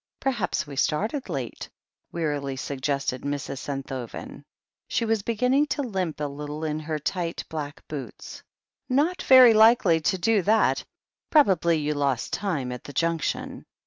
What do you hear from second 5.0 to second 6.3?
was beginning to limp a